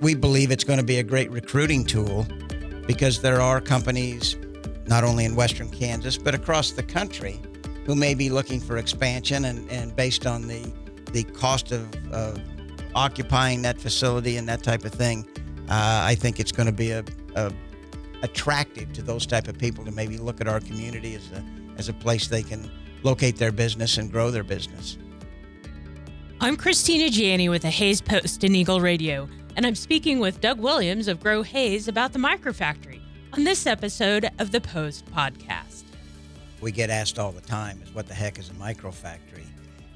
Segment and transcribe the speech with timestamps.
[0.00, 2.26] we believe it's going to be a great recruiting tool
[2.86, 4.36] because there are companies,
[4.86, 7.40] not only in Western Kansas, but across the country,
[7.84, 9.44] who may be looking for expansion.
[9.46, 10.72] And, and based on the,
[11.12, 12.40] the cost of, of
[12.94, 15.26] occupying that facility and that type of thing,
[15.68, 17.04] uh, I think it's going to be a,
[17.34, 17.52] a
[18.22, 21.44] attractive to those type of people to maybe look at our community as a,
[21.76, 22.70] as a place they can
[23.02, 24.98] locate their business and grow their business.
[26.38, 29.26] I'm Cristina Janney with the Hays Post and Eagle Radio,
[29.56, 33.00] and I'm speaking with Doug Williams of Grow Hays about the Microfactory
[33.32, 35.84] on this episode of the Post podcast.
[36.60, 39.46] We get asked all the time is what the heck is a microfactory?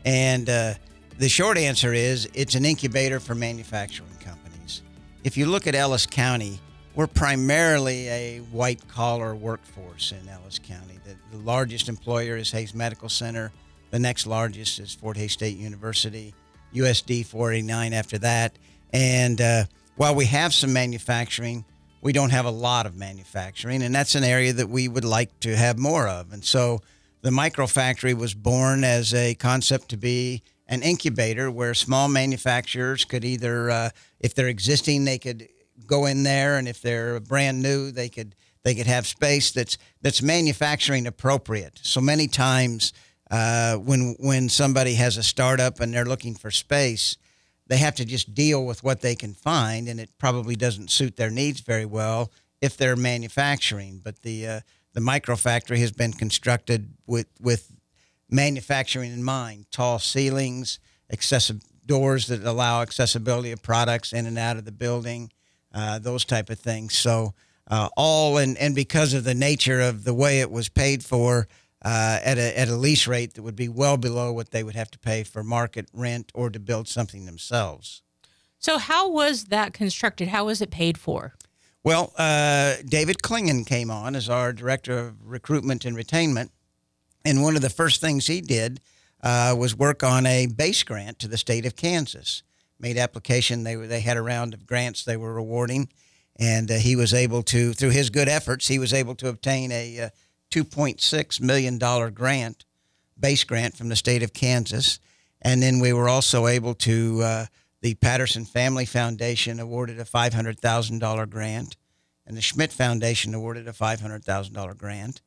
[0.07, 0.75] And uh,
[1.19, 4.83] the short answer is it's an incubator for manufacturing companies.
[5.25, 6.59] If you look at Ellis County,
[6.95, 10.99] we're primarily a white collar workforce in Ellis County.
[11.05, 13.53] The, the largest employer is Hays Medical Center.
[13.91, 16.35] The next largest is Fort Hays State University,
[16.75, 18.57] USD 489 after that.
[18.93, 19.65] And uh,
[19.97, 21.65] while we have some manufacturing,
[22.01, 25.39] we don't have a lot of manufacturing, and that's an area that we would like
[25.41, 26.33] to have more of.
[26.33, 26.81] And so
[27.21, 33.25] the microfactory was born as a concept to be an incubator where small manufacturers could
[33.25, 35.49] either, uh, if they're existing, they could
[35.87, 39.79] go in there, and if they're brand new, they could they could have space that's
[40.03, 41.81] that's manufacturing appropriate.
[41.83, 42.93] So many times
[43.31, 47.17] uh, when when somebody has a startup and they're looking for space,
[47.67, 51.17] they have to just deal with what they can find, and it probably doesn't suit
[51.17, 54.01] their needs very well if they're manufacturing.
[54.03, 54.61] But the uh,
[54.95, 57.73] the microfactory has been constructed with with
[58.29, 64.57] manufacturing in mind: tall ceilings, excessive doors that allow accessibility of products in and out
[64.57, 65.31] of the building,
[65.73, 66.97] uh, those type of things.
[66.97, 67.35] So
[67.69, 71.47] uh, all and and because of the nature of the way it was paid for
[71.85, 74.75] uh, at, a, at a lease rate that would be well below what they would
[74.75, 78.03] have to pay for market rent or to build something themselves.
[78.59, 80.29] So, how was that constructed?
[80.29, 81.35] How was it paid for?
[81.83, 86.51] Well, uh, David Klingen came on as our director of recruitment and retainment.
[87.25, 88.81] And one of the first things he did
[89.23, 92.43] uh, was work on a base grant to the state of Kansas.
[92.79, 93.65] Made application.
[93.65, 95.89] They, they had a round of grants they were awarding.
[96.37, 99.73] And uh, he was able to, through his good efforts, he was able to obtain
[99.73, 100.09] a uh,
[100.51, 101.79] $2.6 million
[102.13, 102.65] grant,
[103.19, 104.99] base grant from the state of Kansas.
[105.43, 107.47] And then we were also able to, uh,
[107.81, 111.77] the Patterson Family Foundation awarded a $500,000 grant,
[112.27, 115.23] and the Schmidt Foundation awarded a $500,000 grant.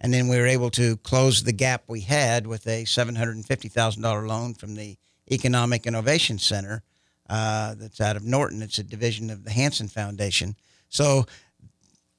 [0.00, 4.54] And then we were able to close the gap we had with a $750,000 loan
[4.54, 4.96] from the
[5.30, 6.82] Economic Innovation Center
[7.28, 8.62] uh, that's out of Norton.
[8.62, 10.54] It's a division of the Hansen Foundation.
[10.88, 11.26] So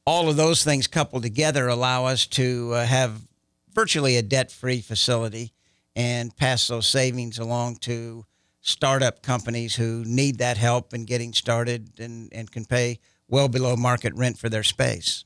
[0.08, 3.28] all of those things coupled together allow us to uh, have
[3.74, 5.52] virtually a debt free facility
[5.98, 8.26] and pass those savings along to
[8.62, 12.98] startup companies who need that help in getting started and, and can pay
[13.28, 15.26] well below market rent for their space.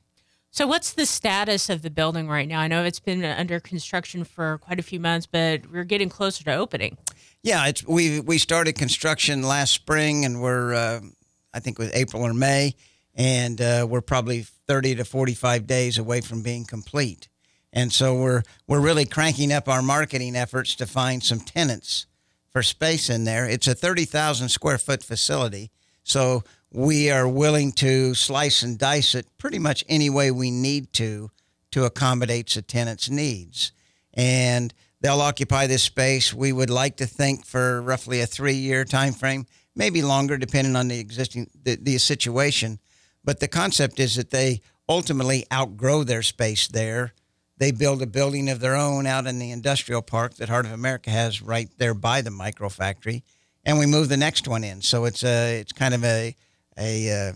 [0.49, 2.59] So, what's the status of the building right now?
[2.59, 6.43] I know it's been under construction for quite a few months, but we're getting closer
[6.45, 6.97] to opening.
[7.43, 11.01] Yeah, it's we we started construction last spring, and we're uh,
[11.53, 12.73] I think it was April or May,
[13.15, 17.27] and uh, we're probably 30 to 45 days away from being complete.
[17.73, 22.05] And so we're we're really cranking up our marketing efforts to find some tenants
[22.49, 23.45] for space in there.
[23.45, 25.71] It's a 30,000 square foot facility,
[26.03, 30.93] so we are willing to slice and dice it pretty much any way we need
[30.93, 31.31] to
[31.71, 33.71] to accommodate the tenant's needs.
[34.13, 36.33] And they'll occupy this space.
[36.33, 39.45] We would like to think for roughly a three-year time frame,
[39.75, 42.79] maybe longer, depending on the existing the, the situation.
[43.23, 47.13] But the concept is that they ultimately outgrow their space there.
[47.57, 50.71] They build a building of their own out in the industrial park that Heart of
[50.71, 53.23] America has right there by the micro factory,
[53.63, 54.81] and we move the next one in.
[54.81, 56.35] So it's a it's kind of a
[56.77, 57.33] a uh,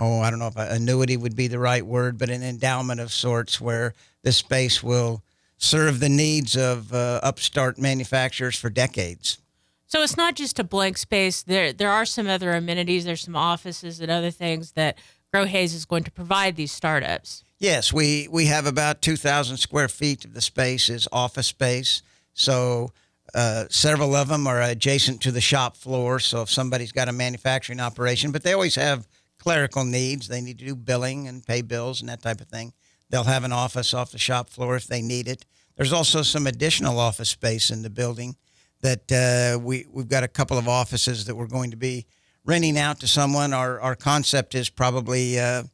[0.00, 3.12] oh I don't know if annuity would be the right word, but an endowment of
[3.12, 5.22] sorts where the space will
[5.58, 9.38] serve the needs of uh, upstart manufacturers for decades.
[9.86, 11.42] So it's not just a blank space.
[11.42, 13.04] There there are some other amenities.
[13.04, 14.98] There's some offices and other things that
[15.32, 17.44] Grow Hays is going to provide these startups.
[17.58, 22.02] Yes, we, we have about 2,000 square feet of the space is office space.
[22.32, 22.92] So
[23.34, 26.18] uh, several of them are adjacent to the shop floor.
[26.18, 29.06] So if somebody's got a manufacturing operation, but they always have
[29.38, 32.72] clerical needs, they need to do billing and pay bills and that type of thing.
[33.10, 35.44] They'll have an office off the shop floor if they need it.
[35.76, 38.36] There's also some additional office space in the building
[38.80, 42.06] that uh, we, we've got a couple of offices that we're going to be
[42.48, 43.52] renting out to someone.
[43.52, 45.64] Our, our concept is probably uh,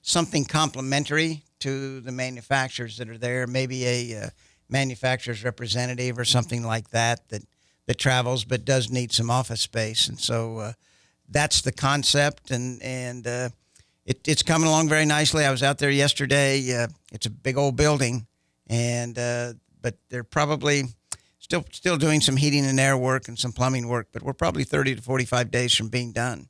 [0.00, 4.30] something complementary to the manufacturers that are there, maybe a uh,
[4.68, 7.42] manufacturer's representative or something like that that
[7.86, 10.08] that travels but does need some office space.
[10.08, 10.72] And so uh,
[11.28, 13.48] that's the concept, and and uh,
[14.04, 15.44] it, it's coming along very nicely.
[15.44, 16.74] I was out there yesterday.
[16.74, 18.26] Uh, it's a big old building,
[18.66, 19.52] and uh,
[19.82, 20.84] but they're probably
[21.46, 24.08] still still doing some heating and air work and some plumbing work.
[24.12, 26.48] But we're probably 30 to 45 days from being done.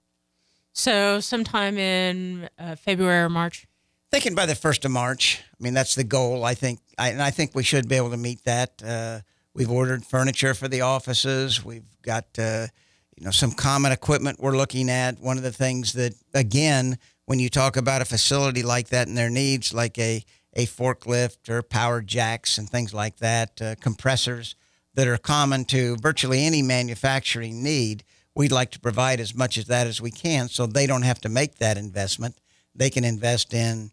[0.72, 3.66] So sometime in uh, February or March.
[4.10, 5.42] Thinking by the first of March.
[5.52, 6.44] I mean, that's the goal.
[6.44, 8.82] I think, I, and I think we should be able to meet that.
[8.82, 9.20] Uh,
[9.52, 11.64] we've ordered furniture for the offices.
[11.64, 12.68] We've got, uh,
[13.16, 15.18] you know, some common equipment we're looking at.
[15.20, 19.16] One of the things that, again, when you talk about a facility like that and
[19.16, 20.24] their needs, like a
[20.58, 24.56] a forklift or power jacks and things like that, uh, compressors
[24.96, 28.02] that are common to virtually any manufacturing need,
[28.34, 31.20] we'd like to provide as much of that as we can so they don't have
[31.20, 32.36] to make that investment.
[32.74, 33.92] They can invest in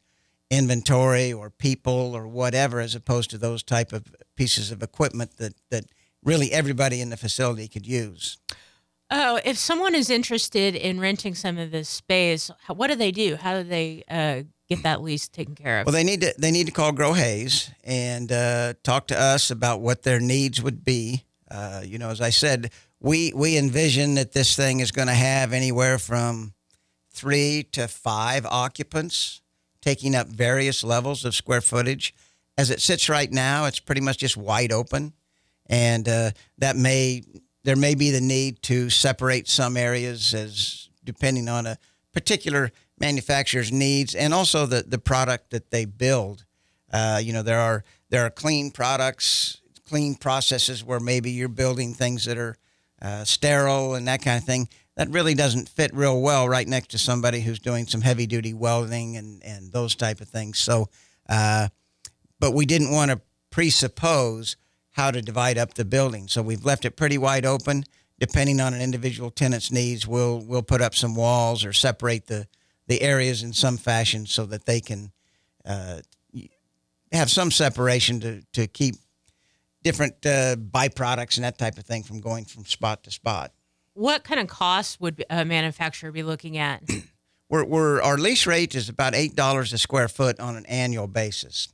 [0.50, 5.54] inventory or people or whatever as opposed to those type of pieces of equipment that,
[5.70, 5.86] that
[6.24, 8.38] really everybody in the facility could use.
[9.12, 13.36] Oh, if someone is interested in renting some of this space, what do they do?
[13.36, 14.44] How do they uh,
[14.76, 15.86] get that lease taken care of?
[15.86, 19.52] Well, they need to they need to call Grow Hays and uh, talk to us
[19.52, 21.24] about what their needs would be.
[21.50, 25.14] Uh, you know, as I said, we we envision that this thing is going to
[25.14, 26.54] have anywhere from
[27.12, 29.42] three to five occupants,
[29.82, 32.14] taking up various levels of square footage.
[32.58, 35.14] As it sits right now, it's pretty much just wide open,
[35.68, 37.24] and uh, that may
[37.64, 41.78] there may be the need to separate some areas as depending on a
[42.14, 46.46] particular manufacturer's needs and also the, the product that they build.
[46.92, 51.94] Uh, you know, there are there are clean products, clean processes where maybe you're building
[51.94, 52.56] things that are
[53.02, 54.70] uh, sterile and that kind of thing.
[54.96, 58.54] That really doesn't fit real well right next to somebody who's doing some heavy duty
[58.54, 60.60] welding and, and those type of things.
[60.60, 60.90] So,
[61.28, 61.70] uh,
[62.40, 63.20] but we didn't want to
[63.50, 64.56] presuppose
[64.92, 66.28] how to divide up the building.
[66.28, 67.86] So we've left it pretty wide open.
[68.20, 72.48] Depending on an individual tenant's needs, we'll we'll put up some walls or separate the
[72.88, 75.12] the areas in some fashion so that they can
[75.66, 76.00] uh,
[77.12, 78.96] have some separation to, to keep
[79.84, 83.52] different uh, byproducts and that type of thing from going from spot to spot.
[83.94, 86.84] What kind of costs would a manufacturer be looking at?
[87.50, 91.68] we're, we're, our lease rate is about $8 a square foot on an annual basis.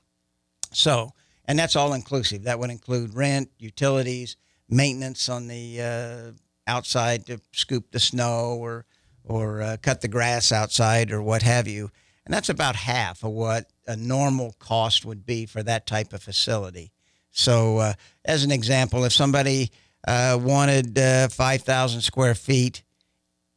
[0.72, 1.12] So,
[1.46, 2.44] and that's all inclusive.
[2.44, 4.36] That would include rent, utilities,
[4.68, 6.32] maintenance on the uh,
[6.68, 8.86] outside to scoop the snow or
[9.30, 11.92] or uh, cut the grass outside or what have you.
[12.26, 16.22] And that's about half of what a normal cost would be for that type of
[16.22, 16.92] facility.
[17.32, 17.94] So, uh,
[18.26, 19.72] as an example, if somebody
[20.08, 22.84] uh, wanted uh, 5,000 square feet,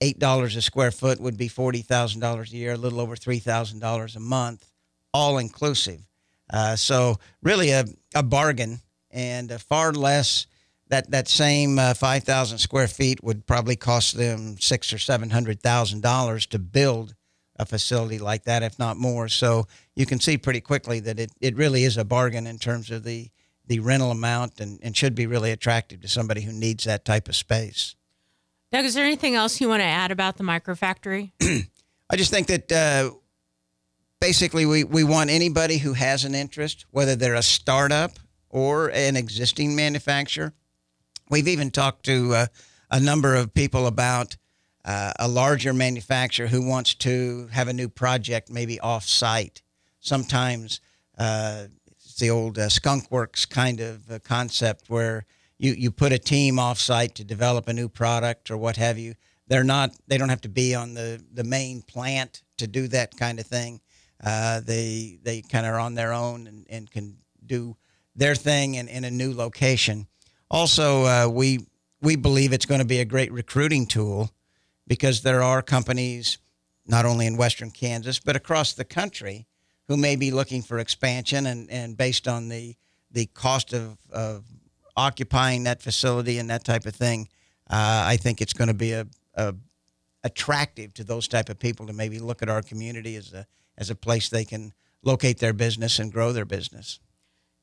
[0.03, 4.71] $8 a square foot would be $40,000 a year, a little over $3,000 a month,
[5.15, 6.01] all inclusive.
[6.53, 7.85] Uh, so, really a,
[8.15, 8.81] a bargain
[9.11, 10.47] and far less
[10.93, 15.63] that that same uh, 5,000 square feet would probably cost them six or seven hundred
[15.63, 17.15] thousand dollars to build
[17.57, 19.27] a facility like that, if not more.
[19.29, 19.67] So
[19.97, 23.05] you can see pretty quickly that it, it really is a bargain in terms of
[23.05, 23.31] the
[23.67, 27.27] the rental amount and, and should be really attractive to somebody who needs that type
[27.27, 27.95] of space.
[28.71, 31.33] Doug, is there anything else you want to add about the microfactory?
[32.11, 33.13] I just think that uh,
[34.21, 38.19] basically we, we want anybody who has an interest, whether they're a startup
[38.51, 40.53] or an existing manufacturer,
[41.33, 42.47] We've even talked to uh,
[42.91, 44.37] a number of people about
[44.85, 49.63] uh, a larger manufacturer who wants to have a new project maybe off site.
[49.99, 50.83] Sometimes
[51.17, 55.25] uh, it's the old uh, skunk works kind of uh, concept where
[55.57, 58.99] you, you put a team off site to develop a new product or what have
[58.99, 59.15] you.
[59.47, 63.17] They're not, they don't have to be on the, the main plant to do that
[63.17, 63.81] kind of thing.
[64.23, 67.75] Uh, they they kind of are on their own and, and can do
[68.15, 70.09] their thing in, in a new location.
[70.53, 71.67] Also, uh, we
[72.03, 74.31] we believe it's going to be a great recruiting tool
[74.87, 76.37] because there are companies
[76.87, 79.47] not only in western Kansas but across the country
[79.89, 82.77] who may be looking for expansion and, and based on the
[83.11, 84.45] the cost of, of
[84.97, 87.29] occupying that facility and that type of thing,
[87.71, 89.55] uh, I think it's going to be a, a
[90.25, 93.47] attractive to those type of people to maybe look at our community as a
[93.79, 97.01] as a place they can locate their business and grow their business.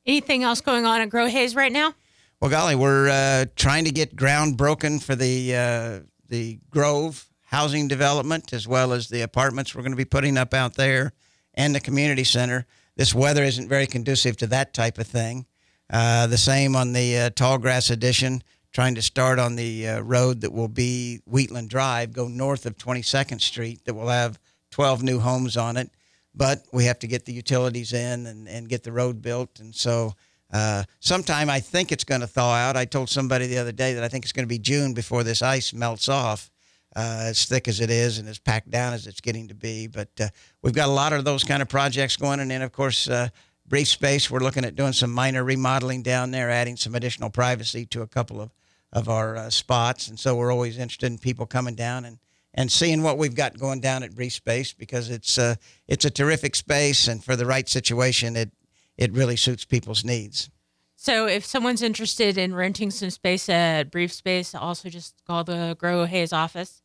[0.04, 1.94] Anything else going on at Grow Hays right now?
[2.40, 7.86] Well, golly, we're uh, trying to get ground broken for the uh, the Grove housing
[7.86, 11.12] development as well as the apartments we're going to be putting up out there
[11.52, 12.64] and the community center.
[12.96, 15.44] This weather isn't very conducive to that type of thing.
[15.90, 18.42] Uh, the same on the uh, Tallgrass addition,
[18.72, 22.78] trying to start on the uh, road that will be Wheatland Drive, go north of
[22.78, 24.38] 22nd Street, that will have
[24.70, 25.90] 12 new homes on it.
[26.34, 29.60] But we have to get the utilities in and, and get the road built.
[29.60, 30.14] And so
[30.52, 32.76] uh, sometime I think it's going to thaw out.
[32.76, 35.22] I told somebody the other day that I think it's going to be June before
[35.22, 36.50] this ice melts off.
[36.96, 39.86] uh, as thick as it is and as packed down as it's getting to be.
[39.86, 40.28] But uh,
[40.62, 42.40] we've got a lot of those kind of projects going.
[42.40, 43.28] And then, of course, uh,
[43.66, 47.86] Brief Space, we're looking at doing some minor remodeling down there, adding some additional privacy
[47.86, 48.50] to a couple of,
[48.92, 50.08] of our uh, spots.
[50.08, 52.18] And so we're always interested in people coming down and,
[52.54, 55.54] and seeing what we've got going down at Brief Space because it's, uh,
[55.86, 57.06] it's a terrific space.
[57.06, 58.50] And for the right situation, it,
[59.00, 60.50] it really suits people's needs.
[60.94, 65.74] So if someone's interested in renting some space at Brief Space, also just call the
[65.78, 66.82] Grow Hays office.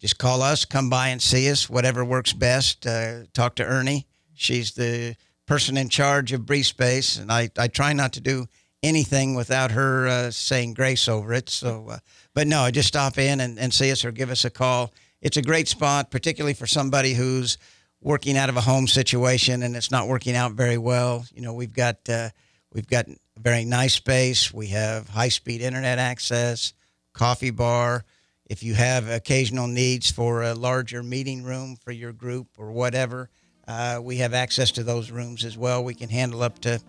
[0.00, 2.84] Just call us, come by and see us, whatever works best.
[2.84, 4.08] Uh, talk to Ernie.
[4.34, 5.14] She's the
[5.46, 8.48] person in charge of Brief Space, and I, I try not to do
[8.82, 11.48] anything without her uh, saying grace over it.
[11.48, 11.98] So, uh,
[12.34, 14.92] but no, just stop in and, and see us or give us a call.
[15.20, 17.58] It's a great spot, particularly for somebody who's
[18.02, 21.24] working out of a home situation and it's not working out very well.
[21.34, 22.30] You know, we've got uh,
[22.72, 24.52] we've got a very nice space.
[24.52, 26.74] We have high speed internet access,
[27.12, 28.04] coffee bar.
[28.46, 33.30] If you have occasional needs for a larger meeting room for your group or whatever,
[33.66, 35.84] uh, we have access to those rooms as well.
[35.84, 36.80] We can handle up to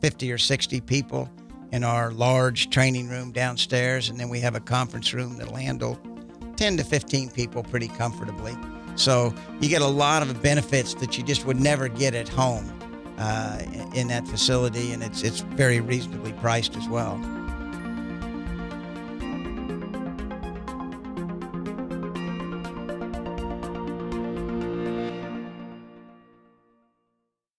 [0.00, 1.30] 50 or 60 people
[1.72, 4.08] in our large training room downstairs.
[4.08, 6.00] And then we have a conference room that'll handle
[6.56, 8.56] 10 to 15 people pretty comfortably.
[8.96, 12.72] So you get a lot of benefits that you just would never get at home
[13.18, 13.62] uh,
[13.94, 17.16] in that facility, and it's it's very reasonably priced as well.